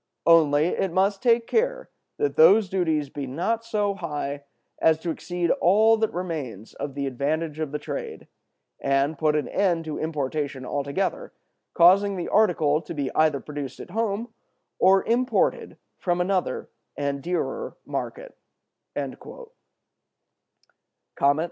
[0.25, 4.43] Only it must take care that those duties be not so high
[4.81, 8.27] as to exceed all that remains of the advantage of the trade,
[8.79, 11.33] and put an end to importation altogether,
[11.75, 14.27] causing the article to be either produced at home,
[14.79, 18.35] or imported from another and a dearer market."